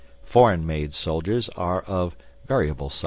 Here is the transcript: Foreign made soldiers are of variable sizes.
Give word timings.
Foreign 0.23 0.65
made 0.65 0.95
soldiers 0.95 1.47
are 1.49 1.81
of 1.81 2.17
variable 2.47 2.89
sizes. 2.89 2.99